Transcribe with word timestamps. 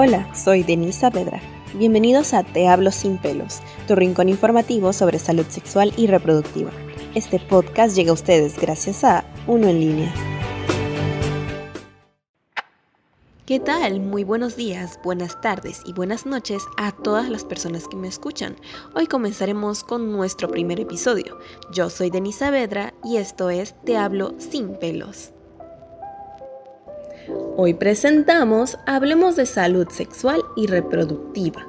Hola, 0.00 0.32
soy 0.32 0.62
Denise 0.62 1.00
Saavedra. 1.00 1.40
Bienvenidos 1.74 2.32
a 2.32 2.44
Te 2.44 2.68
Hablo 2.68 2.92
Sin 2.92 3.18
Pelos, 3.18 3.58
tu 3.88 3.96
rincón 3.96 4.28
informativo 4.28 4.92
sobre 4.92 5.18
salud 5.18 5.44
sexual 5.48 5.92
y 5.96 6.06
reproductiva. 6.06 6.70
Este 7.16 7.40
podcast 7.40 7.96
llega 7.96 8.12
a 8.12 8.14
ustedes 8.14 8.56
gracias 8.60 9.02
a 9.02 9.24
Uno 9.48 9.66
en 9.66 9.80
Línea. 9.80 10.14
¿Qué 13.44 13.58
tal? 13.58 13.98
Muy 13.98 14.22
buenos 14.22 14.54
días, 14.54 15.00
buenas 15.02 15.40
tardes 15.40 15.82
y 15.84 15.92
buenas 15.94 16.26
noches 16.26 16.62
a 16.76 16.92
todas 16.92 17.28
las 17.28 17.44
personas 17.44 17.88
que 17.88 17.96
me 17.96 18.06
escuchan. 18.06 18.54
Hoy 18.94 19.08
comenzaremos 19.08 19.82
con 19.82 20.12
nuestro 20.12 20.48
primer 20.48 20.78
episodio. 20.78 21.40
Yo 21.72 21.90
soy 21.90 22.10
Denise 22.10 22.38
Saavedra 22.38 22.94
y 23.02 23.16
esto 23.16 23.50
es 23.50 23.74
Te 23.84 23.96
Hablo 23.96 24.36
Sin 24.38 24.78
Pelos. 24.78 25.32
Hoy 27.56 27.74
presentamos 27.74 28.78
Hablemos 28.86 29.36
de 29.36 29.44
salud 29.44 29.88
sexual 29.88 30.40
y 30.56 30.66
reproductiva. 30.66 31.66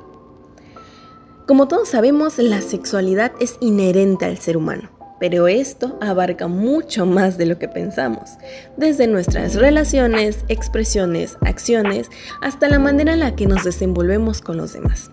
Como 1.47 1.67
todos 1.67 1.89
sabemos, 1.89 2.37
la 2.37 2.61
sexualidad 2.61 3.31
es 3.39 3.57
inherente 3.59 4.25
al 4.25 4.37
ser 4.37 4.55
humano, 4.55 4.89
pero 5.19 5.47
esto 5.47 5.97
abarca 5.99 6.47
mucho 6.47 7.05
más 7.05 7.37
de 7.37 7.47
lo 7.47 7.57
que 7.57 7.67
pensamos, 7.67 8.37
desde 8.77 9.07
nuestras 9.07 9.55
relaciones, 9.55 10.45
expresiones, 10.47 11.37
acciones, 11.41 12.09
hasta 12.41 12.69
la 12.69 12.79
manera 12.79 13.13
en 13.13 13.19
la 13.19 13.35
que 13.35 13.47
nos 13.47 13.63
desenvolvemos 13.63 14.41
con 14.41 14.57
los 14.57 14.73
demás. 14.73 15.11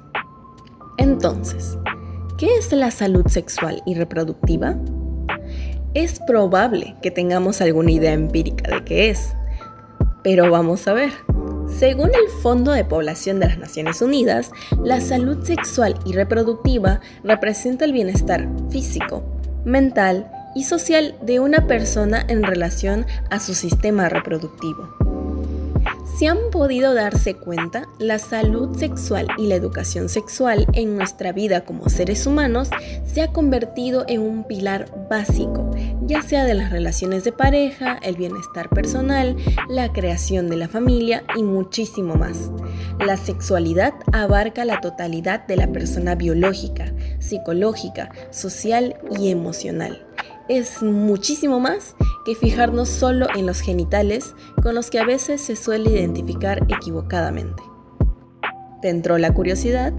Entonces, 0.98 1.78
¿qué 2.38 2.56
es 2.58 2.70
la 2.72 2.90
salud 2.90 3.26
sexual 3.26 3.82
y 3.86 3.94
reproductiva? 3.94 4.76
Es 5.94 6.20
probable 6.26 6.94
que 7.02 7.10
tengamos 7.10 7.62
alguna 7.62 7.92
idea 7.92 8.12
empírica 8.12 8.70
de 8.70 8.84
qué 8.84 9.08
es, 9.10 9.34
pero 10.26 10.50
vamos 10.50 10.88
a 10.88 10.92
ver. 10.92 11.12
Según 11.68 12.08
el 12.08 12.28
Fondo 12.42 12.72
de 12.72 12.84
Población 12.84 13.38
de 13.38 13.46
las 13.46 13.58
Naciones 13.58 14.02
Unidas, 14.02 14.50
la 14.82 15.00
salud 15.00 15.44
sexual 15.44 15.96
y 16.04 16.14
reproductiva 16.14 17.00
representa 17.22 17.84
el 17.84 17.92
bienestar 17.92 18.48
físico, 18.68 19.22
mental 19.64 20.28
y 20.56 20.64
social 20.64 21.14
de 21.22 21.38
una 21.38 21.68
persona 21.68 22.26
en 22.26 22.42
relación 22.42 23.06
a 23.30 23.38
su 23.38 23.54
sistema 23.54 24.08
reproductivo. 24.08 24.96
Si 26.18 26.26
han 26.26 26.38
podido 26.50 26.94
darse 26.94 27.34
cuenta, 27.34 27.86
la 27.98 28.18
salud 28.18 28.76
sexual 28.76 29.28
y 29.36 29.48
la 29.48 29.54
educación 29.54 30.08
sexual 30.08 30.66
en 30.72 30.96
nuestra 30.96 31.30
vida 31.30 31.66
como 31.66 31.88
seres 31.88 32.26
humanos 32.26 32.70
se 33.04 33.20
ha 33.20 33.32
convertido 33.32 34.04
en 34.08 34.22
un 34.22 34.44
pilar 34.44 34.88
básico, 35.10 35.70
ya 36.06 36.22
sea 36.22 36.44
de 36.44 36.54
las 36.54 36.70
relaciones 36.70 37.24
de 37.24 37.32
pareja, 37.32 37.98
el 38.02 38.16
bienestar 38.16 38.68
personal, 38.68 39.36
la 39.68 39.92
creación 39.92 40.48
de 40.48 40.56
la 40.56 40.68
familia 40.68 41.24
y 41.36 41.42
muchísimo 41.42 42.14
más. 42.14 42.50
La 43.04 43.16
sexualidad 43.16 43.94
abarca 44.12 44.64
la 44.64 44.80
totalidad 44.80 45.46
de 45.46 45.56
la 45.56 45.70
persona 45.72 46.14
biológica, 46.14 46.92
psicológica, 47.18 48.10
social 48.30 48.96
y 49.18 49.30
emocional 49.30 50.06
es 50.48 50.82
muchísimo 50.82 51.60
más 51.60 51.96
que 52.24 52.34
fijarnos 52.34 52.88
solo 52.88 53.26
en 53.34 53.46
los 53.46 53.60
genitales 53.60 54.34
con 54.62 54.74
los 54.74 54.90
que 54.90 54.98
a 54.98 55.04
veces 55.04 55.40
se 55.40 55.56
suele 55.56 55.90
identificar 55.90 56.62
equivocadamente. 56.68 57.62
¿Te 58.82 58.90
entró 58.90 59.18
la 59.18 59.32
curiosidad? 59.32 59.92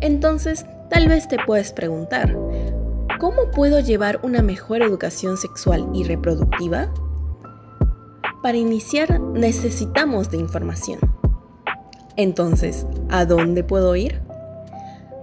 Entonces, 0.00 0.66
tal 0.90 1.08
vez 1.08 1.28
te 1.28 1.38
puedes 1.44 1.72
preguntar, 1.72 2.36
¿cómo 3.18 3.50
puedo 3.50 3.80
llevar 3.80 4.20
una 4.22 4.42
mejor 4.42 4.82
educación 4.82 5.36
sexual 5.36 5.88
y 5.92 6.04
reproductiva? 6.04 6.92
Para 8.42 8.56
iniciar 8.56 9.20
necesitamos 9.20 10.30
de 10.30 10.38
información. 10.38 11.00
Entonces, 12.16 12.86
¿a 13.10 13.24
dónde 13.24 13.64
puedo 13.64 13.94
ir? 13.96 14.20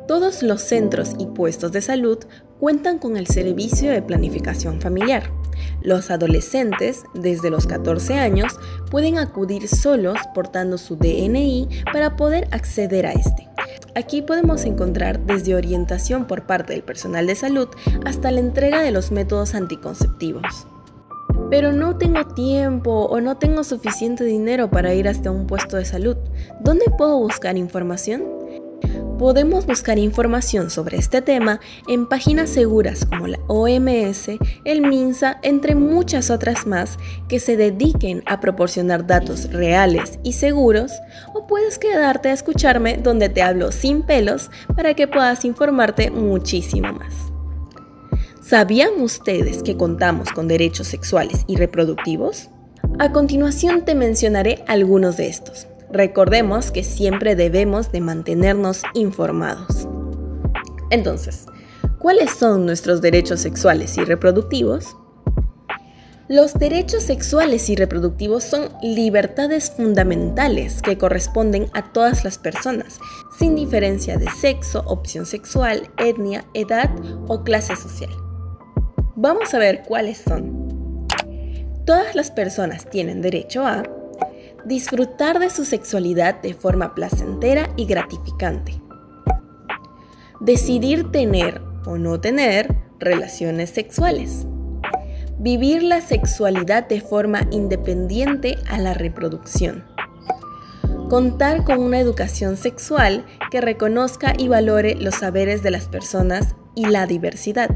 Todos 0.08 0.44
los 0.44 0.62
centros 0.62 1.14
y 1.18 1.26
puestos 1.26 1.72
de 1.72 1.82
salud 1.82 2.20
cuentan 2.60 3.00
con 3.00 3.18
el 3.18 3.28
servicio 3.28 3.92
de 3.92 4.02
planificación 4.02 4.80
familiar. 4.80 5.32
Los 5.82 6.12
adolescentes, 6.12 7.04
desde 7.14 7.50
los 7.50 7.66
14 7.66 8.20
años, 8.20 8.60
pueden 8.92 9.18
acudir 9.18 9.68
solos 9.68 10.20
portando 10.34 10.78
su 10.78 10.96
DNI 10.96 11.70
para 11.92 12.16
poder 12.16 12.48
acceder 12.52 13.06
a 13.08 13.14
este. 13.14 13.55
Aquí 13.96 14.22
podemos 14.22 14.66
encontrar 14.66 15.20
desde 15.22 15.56
orientación 15.56 16.26
por 16.26 16.44
parte 16.44 16.74
del 16.74 16.84
personal 16.84 17.28
de 17.28 17.36
salud 17.36 17.70
hasta 18.06 18.32
la 18.32 18.40
entrega 18.40 18.82
de 18.82 18.92
los 18.92 19.12
métodos 19.12 19.56
anticonceptivos. 19.56 20.68
Pero 21.50 21.72
no 21.72 21.98
tengo 21.98 22.26
tiempo 22.26 23.06
o 23.06 23.22
no 23.22 23.38
tengo 23.38 23.64
suficiente 23.64 24.24
dinero 24.24 24.70
para 24.70 24.94
ir 24.94 25.08
hasta 25.08 25.32
un 25.32 25.48
puesto 25.48 25.78
de 25.78 25.86
salud. 25.86 26.18
¿Dónde 26.62 26.86
puedo 26.98 27.18
buscar 27.20 27.58
información? 27.58 28.35
Podemos 29.18 29.66
buscar 29.66 29.98
información 29.98 30.70
sobre 30.70 30.98
este 30.98 31.22
tema 31.22 31.62
en 31.88 32.06
páginas 32.06 32.50
seguras 32.50 33.06
como 33.06 33.28
la 33.28 33.40
OMS, 33.48 34.28
el 34.66 34.82
MINSA, 34.82 35.40
entre 35.42 35.74
muchas 35.74 36.30
otras 36.30 36.68
más 36.68 36.98
que 37.30 37.40
se 37.40 37.56
dediquen 37.56 38.24
a 38.26 38.42
proporcionar 38.42 39.08
datos 39.08 39.54
reales 39.54 40.20
y 40.24 40.34
seguros, 40.34 40.92
o 41.34 41.48
puedes 41.48 41.80
quedarte 41.80 42.28
a 42.28 42.34
escucharme 42.34 42.98
donde 42.98 43.30
te 43.30 43.42
hablo 43.42 43.72
sin 43.72 44.04
pelos 44.04 44.52
para 44.76 44.96
que 44.96 45.08
puedas 45.08 45.46
informarte 45.46 46.12
muchísimo 46.12 46.92
más. 46.92 47.14
¿Sabían 48.42 49.00
ustedes 49.00 49.64
que 49.64 49.78
contamos 49.78 50.30
con 50.34 50.50
derechos 50.50 50.88
sexuales 50.88 51.46
y 51.48 51.56
reproductivos? 51.56 52.50
A 53.00 53.14
continuación 53.14 53.86
te 53.86 53.96
mencionaré 53.96 54.64
algunos 54.68 55.16
de 55.16 55.30
estos. 55.30 55.68
Recordemos 55.96 56.72
que 56.72 56.84
siempre 56.84 57.38
debemos 57.38 57.94
de 57.94 58.02
mantenernos 58.02 58.82
informados. 58.96 59.88
Entonces, 60.90 61.46
¿cuáles 62.00 62.32
son 62.32 62.66
nuestros 62.66 63.00
derechos 63.00 63.40
sexuales 63.40 63.98
y 63.98 64.04
reproductivos? 64.04 64.98
Los 66.28 66.56
derechos 66.56 67.04
sexuales 67.04 67.70
y 67.70 67.78
reproductivos 67.78 68.44
son 68.44 68.72
libertades 68.84 69.72
fundamentales 69.72 70.82
que 70.82 70.98
corresponden 70.98 71.70
a 71.72 71.94
todas 71.94 72.26
las 72.26 72.40
personas, 72.40 73.00
sin 73.40 73.56
diferencia 73.56 74.18
de 74.18 74.30
sexo, 74.32 74.84
opción 74.88 75.26
sexual, 75.26 75.90
etnia, 75.98 76.44
edad 76.54 76.90
o 77.30 77.46
clase 77.46 77.78
social. 77.78 78.12
Vamos 79.16 79.54
a 79.54 79.60
ver 79.60 79.84
cuáles 79.88 80.18
son. 80.18 81.08
Todas 81.86 82.16
las 82.16 82.32
personas 82.32 82.90
tienen 82.90 83.22
derecho 83.22 83.66
a 83.66 83.84
disfrutar 84.66 85.40
de 85.40 85.52
su 85.52 85.64
sexualidad 85.64 86.42
de 86.42 86.56
forma 86.56 86.96
placentera 86.96 87.70
y 87.76 87.86
gratificante. 87.86 88.82
Decidir 90.40 91.12
tener 91.12 91.62
o 91.86 91.98
no 91.98 92.20
tener 92.20 92.76
relaciones 93.00 93.70
sexuales. 93.70 94.48
Vivir 95.38 95.84
la 95.84 96.02
sexualidad 96.02 96.88
de 96.88 97.00
forma 97.00 97.48
independiente 97.52 98.58
a 98.68 98.80
la 98.80 98.96
reproducción. 98.96 99.86
Contar 101.10 101.64
con 101.64 101.80
una 101.80 102.00
educación 102.00 102.58
sexual 102.58 103.24
que 103.52 103.62
reconozca 103.62 104.34
y 104.36 104.48
valore 104.48 104.96
los 104.96 105.16
saberes 105.16 105.62
de 105.62 105.70
las 105.70 105.88
personas 105.88 106.56
y 106.74 106.88
la 106.88 107.06
diversidad. 107.06 107.70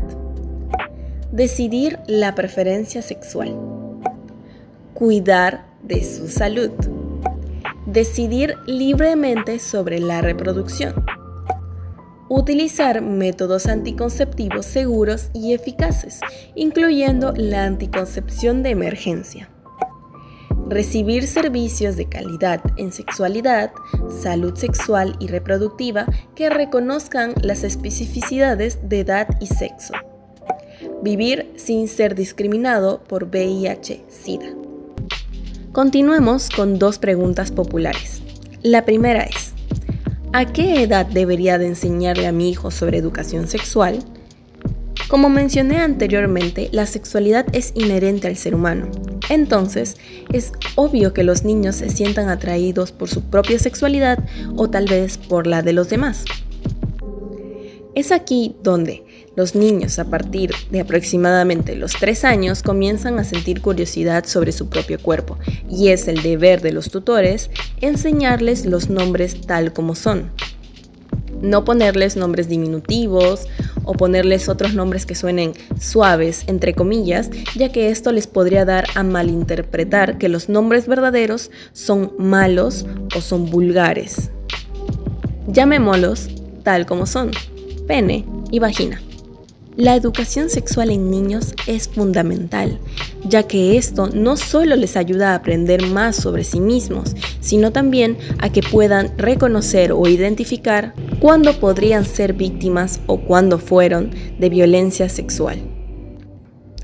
Decidir 1.31 1.99
la 2.07 2.33
preferencia 2.33 3.03
sexual. 3.03 3.55
Cuidar 4.95 5.68
de 5.89 6.03
su 6.03 6.27
salud. 6.27 6.69
Decidir 7.87 8.55
libremente 8.67 9.57
sobre 9.57 9.99
la 9.99 10.21
reproducción. 10.21 11.03
Utilizar 12.29 13.01
métodos 13.01 13.65
anticonceptivos 13.65 14.67
seguros 14.67 15.31
y 15.33 15.53
eficaces, 15.53 16.19
incluyendo 16.53 17.33
la 17.35 17.65
anticoncepción 17.65 18.61
de 18.61 18.69
emergencia. 18.69 19.49
Recibir 20.67 21.25
servicios 21.25 21.95
de 21.95 22.07
calidad 22.07 22.61
en 22.77 22.91
sexualidad, 22.91 23.71
salud 24.21 24.55
sexual 24.55 25.15
y 25.19 25.25
reproductiva 25.25 26.05
que 26.35 26.51
reconozcan 26.51 27.33
las 27.41 27.63
especificidades 27.63 28.77
de 28.87 28.99
edad 28.99 29.27
y 29.41 29.47
sexo. 29.47 29.95
Vivir 31.01 31.51
sin 31.55 31.87
ser 31.87 32.13
discriminado 32.13 33.03
por 33.05 33.25
VIH-Sida. 33.25 34.58
Continuemos 35.71 36.49
con 36.49 36.79
dos 36.79 36.97
preguntas 36.97 37.51
populares. 37.51 38.23
La 38.63 38.85
primera 38.85 39.21
es, 39.21 39.53
¿a 40.33 40.45
qué 40.45 40.81
edad 40.81 41.05
debería 41.05 41.59
de 41.59 41.67
enseñarle 41.67 42.25
a 42.25 42.31
mi 42.31 42.49
hijo 42.49 42.71
sobre 42.71 42.97
educación 42.97 43.47
sexual? 43.47 43.99
Como 45.09 45.29
mencioné 45.29 45.77
anteriormente, 45.77 46.69
la 46.71 46.87
sexualidad 46.87 47.45
es 47.53 47.71
inherente 47.75 48.27
al 48.27 48.35
ser 48.35 48.55
humano. 48.55 48.89
Entonces, 49.29 49.97
es 50.33 50.53
obvio 50.73 51.13
que 51.13 51.23
los 51.23 51.43
niños 51.43 51.75
se 51.75 51.91
sientan 51.91 52.29
atraídos 52.29 52.91
por 52.91 53.07
su 53.07 53.21
propia 53.21 53.59
sexualidad 53.59 54.17
o 54.55 54.71
tal 54.71 54.87
vez 54.87 55.19
por 55.19 55.45
la 55.45 55.61
de 55.61 55.73
los 55.73 55.87
demás. 55.87 56.25
Es 57.93 58.11
aquí 58.11 58.55
donde 58.63 59.05
Los 59.39 59.55
niños 59.55 59.99
a 59.99 60.03
partir 60.03 60.51
de 60.69 60.81
aproximadamente 60.81 61.77
los 61.77 61.93
3 61.93 62.25
años 62.25 62.61
comienzan 62.61 63.19
a 63.19 63.23
sentir 63.23 63.61
curiosidad 63.61 64.25
sobre 64.25 64.51
su 64.51 64.67
propio 64.67 64.99
cuerpo 64.99 65.37
y 65.69 65.87
es 65.87 66.09
el 66.09 66.21
deber 66.21 66.59
de 66.59 66.73
los 66.73 66.89
tutores 66.89 67.49
enseñarles 67.79 68.65
los 68.65 68.89
nombres 68.89 69.39
tal 69.39 69.71
como 69.71 69.95
son. 69.95 70.29
No 71.41 71.63
ponerles 71.63 72.17
nombres 72.17 72.49
diminutivos 72.49 73.47
o 73.85 73.93
ponerles 73.93 74.49
otros 74.49 74.73
nombres 74.73 75.05
que 75.05 75.15
suenen 75.15 75.53
suaves, 75.79 76.43
entre 76.47 76.73
comillas, 76.73 77.29
ya 77.55 77.71
que 77.71 77.91
esto 77.91 78.11
les 78.11 78.27
podría 78.27 78.65
dar 78.65 78.87
a 78.95 79.03
malinterpretar 79.03 80.17
que 80.17 80.27
los 80.27 80.49
nombres 80.49 80.85
verdaderos 80.85 81.49
son 81.71 82.11
malos 82.19 82.85
o 83.15 83.21
son 83.21 83.49
vulgares. 83.49 84.31
Llamémoslos 85.47 86.27
tal 86.63 86.85
como 86.85 87.05
son, 87.05 87.31
pene 87.87 88.25
y 88.51 88.59
vagina. 88.59 89.01
La 89.79 89.95
educación 89.95 90.49
sexual 90.49 90.89
en 90.89 91.09
niños 91.09 91.53
es 91.65 91.87
fundamental, 91.87 92.81
ya 93.23 93.43
que 93.43 93.77
esto 93.77 94.09
no 94.13 94.35
solo 94.35 94.75
les 94.75 94.97
ayuda 94.97 95.31
a 95.31 95.35
aprender 95.35 95.87
más 95.87 96.17
sobre 96.17 96.43
sí 96.43 96.59
mismos, 96.59 97.15
sino 97.39 97.71
también 97.71 98.17
a 98.39 98.51
que 98.51 98.61
puedan 98.61 99.17
reconocer 99.17 99.93
o 99.93 100.05
identificar 100.09 100.93
cuándo 101.21 101.57
podrían 101.61 102.03
ser 102.03 102.33
víctimas 102.33 102.99
o 103.07 103.21
cuándo 103.21 103.57
fueron 103.57 104.11
de 104.37 104.49
violencia 104.49 105.07
sexual. 105.07 105.61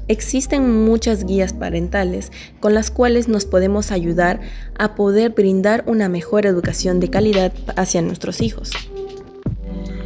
Existen 0.07 0.86
muchas 0.86 1.25
guías 1.25 1.51
parentales 1.51 2.31
con 2.62 2.74
las 2.74 2.91
cuales 2.91 3.27
nos 3.27 3.44
podemos 3.44 3.91
ayudar 3.91 4.39
a 4.80 4.95
poder 4.95 5.31
brindar 5.31 5.83
una 5.86 6.07
mejor 6.07 6.45
educación 6.45 7.01
de 7.01 7.09
calidad 7.09 7.51
hacia 7.75 8.01
nuestros 8.01 8.39
hijos. 8.39 8.71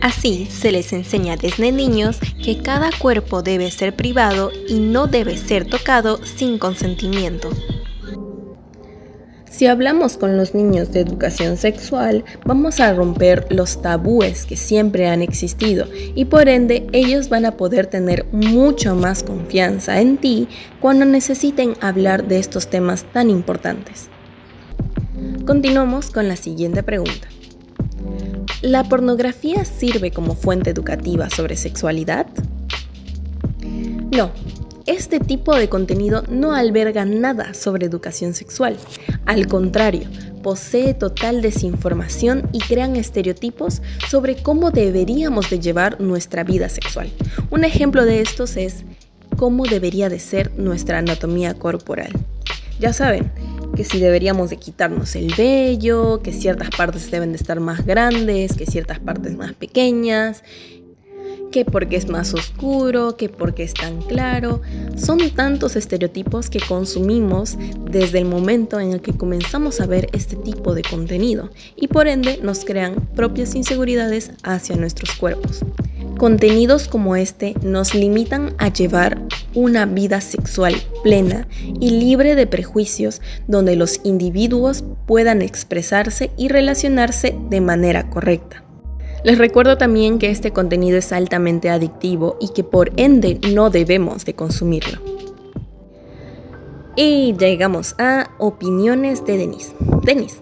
Así 0.02 0.46
se 0.46 0.72
les 0.72 0.94
enseña 0.94 1.36
desde 1.36 1.72
niños 1.72 2.20
que 2.44 2.62
cada 2.62 2.90
cuerpo 2.98 3.42
debe 3.42 3.70
ser 3.70 3.96
privado 3.96 4.52
y 4.68 4.80
no 4.80 5.08
debe 5.08 5.38
ser 5.38 5.66
tocado 5.66 6.24
sin 6.26 6.58
consentimiento. 6.58 7.50
Si 9.50 9.68
hablamos 9.68 10.16
con 10.16 10.38
los 10.38 10.56
niños 10.56 10.94
de 10.94 11.02
educación 11.02 11.58
sexual, 11.58 12.24
vamos 12.46 12.80
a 12.80 12.94
romper 12.94 13.46
los 13.50 13.82
tabúes 13.82 14.46
que 14.46 14.56
siempre 14.56 15.10
han 15.10 15.22
existido 15.22 15.86
y 16.16 16.24
por 16.26 16.48
ende 16.48 16.88
ellos 16.94 17.28
van 17.28 17.46
a 17.46 17.58
poder 17.58 17.88
tener 17.88 18.26
mucho 18.32 18.96
más 18.96 19.22
confianza 19.22 20.00
en 20.00 20.16
ti 20.16 20.48
cuando 20.80 21.04
necesiten 21.04 21.74
hablar 21.82 22.26
de 22.26 22.40
estos 22.40 22.70
temas 22.70 23.04
tan 23.12 23.30
importantes. 23.30 24.08
Continuamos 25.46 26.10
con 26.10 26.30
la 26.30 26.38
siguiente 26.38 26.82
pregunta. 26.82 27.28
¿La 28.62 28.84
pornografía 28.84 29.64
sirve 29.64 30.12
como 30.12 30.36
fuente 30.36 30.70
educativa 30.70 31.30
sobre 31.30 31.56
sexualidad? 31.56 32.28
No, 34.12 34.32
este 34.86 35.22
tipo 35.22 35.56
de 35.56 35.70
contenido 35.70 36.24
no 36.30 36.54
alberga 36.54 37.06
nada 37.06 37.54
sobre 37.54 37.86
educación 37.86 38.34
sexual. 38.34 38.76
Al 39.26 39.48
contrario, 39.48 40.10
posee 40.44 40.94
total 40.94 41.42
desinformación 41.42 42.50
y 42.52 42.60
crean 42.60 42.98
estereotipos 42.98 43.82
sobre 44.10 44.36
cómo 44.36 44.72
deberíamos 44.72 45.50
de 45.50 45.62
llevar 45.62 46.02
nuestra 46.02 46.44
vida 46.44 46.68
sexual. 46.68 47.10
Un 47.52 47.64
ejemplo 47.64 48.04
de 48.04 48.20
estos 48.20 48.58
es 48.58 48.84
cómo 49.38 49.68
debería 49.68 50.10
de 50.10 50.20
ser 50.20 50.52
nuestra 50.60 50.98
anatomía 50.98 51.54
corporal. 51.54 52.12
Ya 52.78 52.92
saben, 52.92 53.32
que 53.80 53.86
si 53.86 53.98
deberíamos 53.98 54.50
de 54.50 54.58
quitarnos 54.58 55.16
el 55.16 55.34
vello, 55.34 56.22
que 56.22 56.34
ciertas 56.34 56.70
partes 56.70 57.10
deben 57.12 57.32
de 57.32 57.38
estar 57.38 57.62
más 57.62 57.86
grandes, 57.86 58.52
que 58.58 58.66
ciertas 58.66 59.00
partes 59.00 59.38
más 59.38 59.54
pequeñas, 59.54 60.44
que 61.50 61.64
porque 61.64 61.96
es 61.96 62.10
más 62.10 62.34
oscuro, 62.34 63.16
que 63.16 63.30
porque 63.30 63.64
es 63.64 63.74
tan 63.74 64.02
claro. 64.02 64.62
Son 64.98 65.18
tantos 65.30 65.78
estereotipos 65.78 66.50
que 66.50 66.60
consumimos 66.60 67.58
desde 67.90 68.18
el 68.18 68.26
momento 68.26 68.82
en 68.82 68.92
el 68.92 69.00
que 69.00 69.14
comenzamos 69.14 69.80
a 69.80 69.86
ver 69.86 70.10
este 70.12 70.36
tipo 70.36 70.76
de 70.76 70.82
contenido 70.82 71.50
y 71.78 71.88
por 71.88 72.10
ende 72.10 72.38
nos 72.44 72.66
crean 72.66 72.96
propias 73.16 73.56
inseguridades 73.56 74.32
hacia 74.44 74.76
nuestros 74.76 75.14
cuerpos. 75.14 75.64
Contenidos 76.20 76.90
como 76.90 77.16
este 77.16 77.56
nos 77.62 77.96
limitan 77.96 78.54
a 78.58 78.68
llevar 78.68 79.22
una 79.56 79.86
vida 79.86 80.20
sexual 80.20 80.76
plena 81.02 81.48
y 81.80 81.92
libre 81.92 82.36
de 82.36 82.46
prejuicios 82.46 83.22
donde 83.48 83.78
los 83.78 84.02
individuos 84.04 84.84
puedan 85.08 85.42
expresarse 85.42 86.30
y 86.36 86.50
relacionarse 86.50 87.38
de 87.50 87.62
manera 87.62 88.10
correcta. 88.10 88.66
Les 89.24 89.38
recuerdo 89.38 89.78
también 89.78 90.20
que 90.20 90.30
este 90.30 90.52
contenido 90.52 90.98
es 90.98 91.14
altamente 91.14 91.70
adictivo 91.70 92.36
y 92.42 92.50
que 92.50 92.66
por 92.66 92.92
ende 92.98 93.40
no 93.54 93.70
debemos 93.70 94.26
de 94.26 94.34
consumirlo. 94.34 95.00
Y 96.98 97.34
llegamos 97.38 97.96
a 97.98 98.32
opiniones 98.40 99.26
de 99.26 99.38
Denise. 99.38 99.74
Denise, 100.04 100.42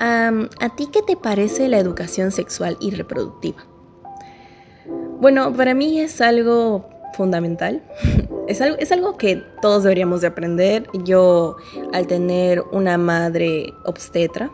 ¿a 0.00 0.74
ti 0.74 0.88
qué 0.90 1.02
te 1.02 1.18
parece 1.18 1.68
la 1.68 1.78
educación 1.78 2.32
sexual 2.32 2.78
y 2.80 2.92
reproductiva? 2.92 3.66
Bueno, 5.22 5.52
para 5.52 5.72
mí 5.72 6.00
es 6.00 6.20
algo 6.20 6.90
fundamental. 7.14 7.80
Es 8.48 8.60
algo, 8.60 8.76
es 8.80 8.90
algo 8.90 9.16
que 9.16 9.40
todos 9.62 9.84
deberíamos 9.84 10.20
de 10.20 10.26
aprender. 10.26 10.88
Yo, 11.04 11.56
al 11.92 12.08
tener 12.08 12.60
una 12.72 12.98
madre 12.98 13.72
obstetra, 13.84 14.50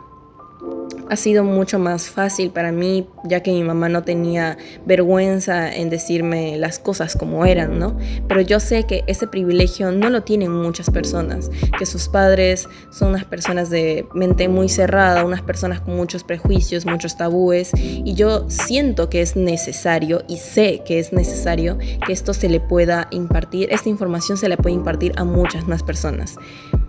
ha 1.10 1.16
sido 1.16 1.44
mucho 1.44 1.78
más 1.78 2.08
fácil 2.08 2.50
para 2.50 2.72
mí, 2.72 3.06
ya 3.24 3.42
que 3.42 3.52
mi 3.52 3.62
mamá 3.62 3.88
no 3.88 4.02
tenía 4.02 4.58
vergüenza 4.86 5.74
en 5.74 5.90
decirme 5.90 6.56
las 6.58 6.78
cosas 6.78 7.16
como 7.16 7.44
eran, 7.44 7.78
¿no? 7.78 7.96
Pero 8.28 8.40
yo 8.40 8.60
sé 8.60 8.84
que 8.84 9.04
ese 9.06 9.26
privilegio 9.26 9.90
no 9.90 10.10
lo 10.10 10.22
tienen 10.22 10.52
muchas 10.52 10.90
personas, 10.90 11.50
que 11.78 11.86
sus 11.86 12.08
padres 12.08 12.68
son 12.90 13.10
unas 13.10 13.24
personas 13.24 13.70
de 13.70 14.06
mente 14.14 14.48
muy 14.48 14.68
cerrada, 14.68 15.24
unas 15.24 15.42
personas 15.42 15.80
con 15.80 15.96
muchos 15.96 16.24
prejuicios, 16.24 16.86
muchos 16.86 17.16
tabúes, 17.16 17.70
y 17.74 18.14
yo 18.14 18.48
siento 18.48 19.08
que 19.08 19.22
es 19.22 19.36
necesario 19.36 20.22
y 20.28 20.36
sé 20.36 20.82
que 20.84 20.98
es 20.98 21.12
necesario 21.12 21.78
que 22.06 22.12
esto 22.12 22.34
se 22.34 22.48
le 22.48 22.60
pueda 22.60 23.08
impartir, 23.10 23.68
esta 23.72 23.88
información 23.88 24.38
se 24.38 24.48
le 24.48 24.56
puede 24.56 24.74
impartir 24.74 25.12
a 25.16 25.24
muchas 25.24 25.66
más 25.66 25.82
personas. 25.82 26.36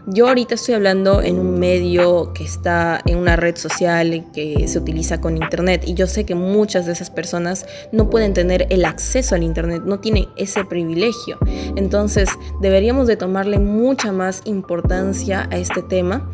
Yo 0.07 0.27
ahorita 0.27 0.55
estoy 0.55 0.75
hablando 0.75 1.21
en 1.21 1.39
un 1.39 1.59
medio 1.59 2.33
que 2.33 2.43
está 2.43 3.01
en 3.05 3.17
una 3.17 3.35
red 3.35 3.55
social 3.57 4.25
que 4.33 4.67
se 4.67 4.79
utiliza 4.79 5.21
con 5.21 5.37
internet 5.37 5.83
y 5.85 5.93
yo 5.93 6.07
sé 6.07 6.25
que 6.25 6.35
muchas 6.35 6.85
de 6.85 6.93
esas 6.93 7.09
personas 7.09 7.65
no 7.91 8.09
pueden 8.09 8.33
tener 8.33 8.65
el 8.69 8.85
acceso 8.85 9.35
al 9.35 9.43
internet, 9.43 9.83
no 9.85 9.99
tienen 9.99 10.27
ese 10.35 10.65
privilegio. 10.65 11.37
Entonces 11.75 12.29
deberíamos 12.61 13.07
de 13.07 13.17
tomarle 13.17 13.59
mucha 13.59 14.11
más 14.11 14.41
importancia 14.45 15.47
a 15.51 15.57
este 15.57 15.83
tema 15.83 16.27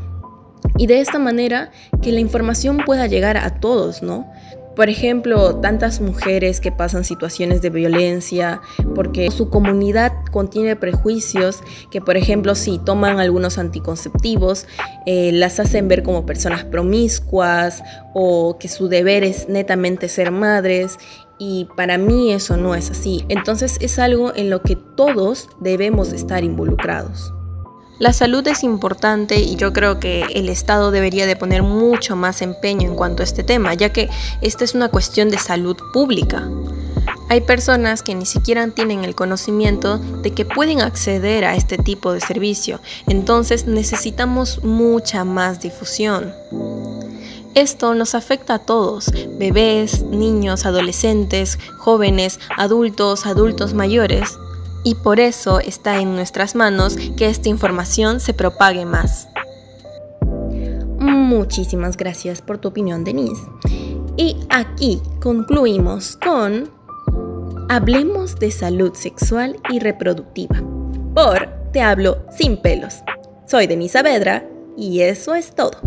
y 0.77 0.87
de 0.87 0.99
esta 0.99 1.19
manera 1.19 1.71
que 2.01 2.11
la 2.11 2.19
información 2.19 2.79
pueda 2.85 3.07
llegar 3.07 3.37
a 3.37 3.59
todos, 3.59 4.01
¿no? 4.01 4.31
Por 4.75 4.89
ejemplo, 4.89 5.55
tantas 5.57 6.01
mujeres 6.01 6.59
que 6.59 6.71
pasan 6.71 7.05
situaciones 7.05 7.61
de 7.61 7.69
violencia 7.69 8.61
porque 8.93 9.31
su 9.31 9.49
comunidad 9.49 10.11
contiene 10.31 10.75
prejuicios 10.75 11.61
que, 11.89 12.01
por 12.01 12.17
ejemplo, 12.17 12.55
si 12.55 12.77
toman 12.77 13.19
algunos 13.19 13.57
anticonceptivos, 13.57 14.67
eh, 15.05 15.31
las 15.31 15.59
hacen 15.59 15.87
ver 15.87 16.03
como 16.03 16.25
personas 16.25 16.65
promiscuas 16.65 17.83
o 18.13 18.57
que 18.59 18.67
su 18.67 18.89
deber 18.89 19.23
es 19.23 19.47
netamente 19.47 20.09
ser 20.09 20.31
madres 20.31 20.97
y 21.37 21.67
para 21.77 21.97
mí 21.97 22.33
eso 22.33 22.57
no 22.57 22.75
es 22.75 22.91
así. 22.91 23.25
Entonces 23.29 23.77
es 23.79 23.97
algo 23.97 24.35
en 24.35 24.49
lo 24.49 24.61
que 24.61 24.75
todos 24.75 25.49
debemos 25.61 26.11
estar 26.11 26.43
involucrados. 26.43 27.33
La 27.97 28.11
salud 28.11 28.45
es 28.47 28.63
importante 28.63 29.39
y 29.39 29.55
yo 29.55 29.71
creo 29.71 30.01
que 30.01 30.23
el 30.33 30.49
Estado 30.49 30.91
debería 30.91 31.25
de 31.25 31.37
poner 31.37 31.63
mucho 31.63 32.17
más 32.17 32.41
empeño 32.41 32.89
en 32.89 32.95
cuanto 32.95 33.23
a 33.23 33.25
este 33.25 33.41
tema, 33.41 33.73
ya 33.73 33.93
que 33.93 34.09
esta 34.41 34.65
es 34.65 34.75
una 34.75 34.89
cuestión 34.89 35.29
de 35.29 35.37
salud 35.37 35.77
pública. 35.93 36.45
Hay 37.29 37.39
personas 37.41 38.03
que 38.03 38.13
ni 38.13 38.25
siquiera 38.25 38.67
tienen 38.67 39.05
el 39.05 39.15
conocimiento 39.15 39.97
de 39.97 40.31
que 40.31 40.43
pueden 40.43 40.81
acceder 40.81 41.45
a 41.45 41.55
este 41.55 41.77
tipo 41.77 42.11
de 42.11 42.19
servicio, 42.19 42.81
entonces 43.07 43.65
necesitamos 43.65 44.61
mucha 44.61 45.23
más 45.23 45.61
difusión. 45.61 46.33
Esto 47.53 47.93
nos 47.93 48.13
afecta 48.13 48.55
a 48.55 48.59
todos, 48.59 49.09
bebés, 49.39 50.03
niños, 50.03 50.65
adolescentes, 50.65 51.57
jóvenes, 51.77 52.41
adultos, 52.57 53.25
adultos 53.25 53.73
mayores 53.73 54.37
y 54.85 54.95
por 54.95 55.19
eso 55.19 55.59
está 55.59 55.99
en 55.99 56.15
nuestras 56.15 56.55
manos 56.55 56.95
que 57.17 57.27
esta 57.27 57.49
información 57.49 58.21
se 58.21 58.33
propague 58.33 58.85
más. 58.85 59.27
Muchísimas 60.99 61.97
gracias 61.97 62.41
por 62.41 62.59
tu 62.59 62.69
opinión, 62.69 63.03
Denise. 63.03 63.41
Y 64.15 64.37
aquí 64.49 65.01
concluimos 65.19 66.17
con 66.17 66.69
Hablemos 67.67 68.35
de 68.35 68.51
salud 68.51 68.93
sexual 68.93 69.57
y 69.69 69.79
reproductiva. 69.79 70.61
Por 71.15 71.49
Te 71.73 71.81
hablo 71.81 72.23
sin 72.29 72.61
pelos. 72.61 72.99
Soy 73.47 73.67
Denise 73.67 73.93
Saavedra 73.93 74.47
y 74.77 75.01
eso 75.01 75.33
es 75.33 75.53
todo. 75.53 75.81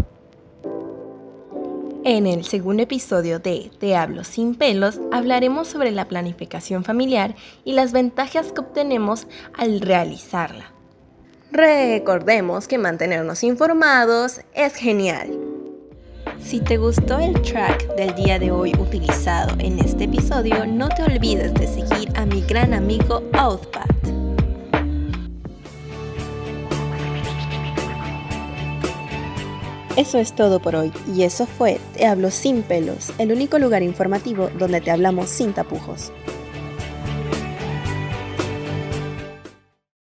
En 2.11 2.27
el 2.27 2.47
segundo 2.47 2.83
episodio 2.85 3.39
de 3.39 3.71
Te 3.79 3.95
hablo 3.95 4.25
sin 4.25 4.55
pelos 4.55 4.99
hablaremos 5.13 5.69
sobre 5.69 5.91
la 5.91 6.09
planificación 6.09 6.83
familiar 6.83 7.37
y 7.67 7.75
las 7.75 7.93
ventajas 7.93 8.51
que 8.51 8.63
obtenemos 8.63 9.27
al 9.53 9.83
realizarla. 9.83 10.73
Recordemos 11.53 12.67
que 12.67 12.79
mantenernos 12.79 13.45
informados 13.45 14.41
es 14.55 14.75
genial. 14.75 15.39
Si 16.43 16.61
te 16.61 16.79
gustó 16.79 17.19
el 17.19 17.43
track 17.43 17.95
del 17.97 18.15
día 18.15 18.39
de 18.39 18.53
hoy 18.53 18.73
utilizado 18.79 19.55
en 19.59 19.79
este 19.79 20.05
episodio, 20.05 20.65
no 20.65 20.89
te 20.89 21.03
olvides 21.03 21.53
de 21.53 21.67
seguir 21.67 22.11
a 22.15 22.25
mi 22.25 22.41
gran 22.41 22.73
amigo 22.73 23.23
Outpath. 23.35 24.18
Eso 29.99 30.19
es 30.19 30.33
todo 30.33 30.61
por 30.61 30.77
hoy 30.77 30.93
y 31.13 31.25
eso 31.25 31.45
fue 31.45 31.81
Te 31.97 32.07
hablo 32.07 32.31
sin 32.31 32.63
pelos, 32.63 33.11
el 33.19 33.33
único 33.33 33.59
lugar 33.59 33.83
informativo 33.83 34.49
donde 34.57 34.81
te 34.81 34.93
hablamos 34.93 35.29
sin 35.29 35.53
tapujos. 35.53 36.13